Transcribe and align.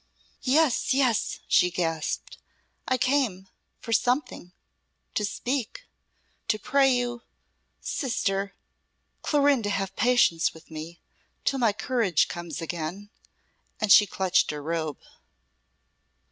"Yes, 0.41 0.95
yes," 0.95 1.41
she 1.47 1.69
gasped, 1.69 2.39
"I 2.87 2.97
came 2.97 3.47
for 3.79 3.93
something 3.93 4.51
to 5.13 5.23
speak 5.23 5.85
to 6.47 6.57
pray 6.57 6.91
you! 6.91 7.21
Sister 7.81 8.55
Clorinda, 9.21 9.69
have 9.69 9.95
patience 9.95 10.55
with 10.55 10.71
me 10.71 10.99
till 11.45 11.59
my 11.59 11.71
courage 11.71 12.27
comes 12.27 12.63
again!" 12.63 13.11
and 13.79 13.91
she 13.91 14.07
clutched 14.07 14.49
her 14.49 14.63
robe. 14.63 14.97